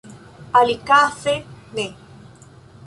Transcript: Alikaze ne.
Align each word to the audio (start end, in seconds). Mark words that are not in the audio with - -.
Alikaze 0.59 1.33
ne. 1.75 1.87